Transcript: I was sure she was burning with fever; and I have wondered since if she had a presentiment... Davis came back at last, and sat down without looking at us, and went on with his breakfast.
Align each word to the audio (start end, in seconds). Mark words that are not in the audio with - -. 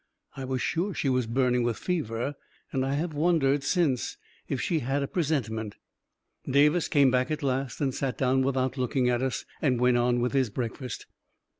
I 0.35 0.45
was 0.45 0.63
sure 0.63 0.95
she 0.95 1.09
was 1.09 1.27
burning 1.27 1.61
with 1.61 1.77
fever; 1.77 2.33
and 2.71 2.83
I 2.83 2.95
have 2.95 3.13
wondered 3.13 3.63
since 3.63 4.17
if 4.49 4.59
she 4.59 4.79
had 4.79 5.03
a 5.03 5.07
presentiment... 5.07 5.75
Davis 6.49 6.87
came 6.87 7.11
back 7.11 7.29
at 7.29 7.43
last, 7.43 7.79
and 7.81 7.93
sat 7.93 8.17
down 8.17 8.41
without 8.41 8.77
looking 8.79 9.09
at 9.09 9.21
us, 9.21 9.45
and 9.61 9.79
went 9.79 9.97
on 9.97 10.19
with 10.19 10.33
his 10.33 10.49
breakfast. 10.49 11.05